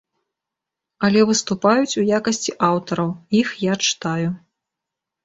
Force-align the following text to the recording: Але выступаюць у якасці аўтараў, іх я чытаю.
Але 1.07 1.19
выступаюць 1.31 1.99
у 2.03 2.05
якасці 2.19 2.55
аўтараў, 2.69 3.13
іх 3.41 3.53
я 3.67 3.73
чытаю. 3.89 4.29